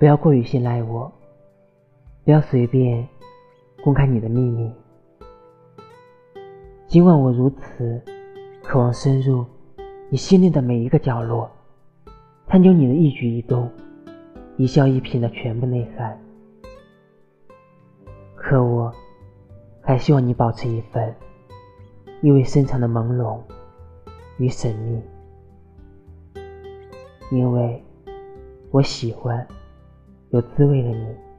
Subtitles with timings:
[0.00, 1.12] 不要过于信赖我，
[2.24, 3.06] 不要随便
[3.84, 4.72] 公开你的秘密。
[6.86, 8.02] 尽管我如此
[8.62, 9.44] 渴望深入
[10.08, 11.50] 你心里的每一个角落，
[12.46, 13.70] 探究你的一举一动、
[14.56, 16.18] 一笑一颦的全部内涵，
[18.34, 18.90] 可我
[19.82, 21.14] 还希望你保持一份
[22.22, 23.38] 意味深长的朦胧
[24.38, 25.02] 与神秘，
[27.30, 27.84] 因为
[28.70, 29.46] 我喜欢
[30.32, 31.29] 有滋味的你。